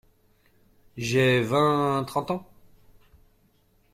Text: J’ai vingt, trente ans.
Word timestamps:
J’ai 0.97 1.41
vingt, 1.43 2.03
trente 2.05 2.31
ans. 2.31 2.49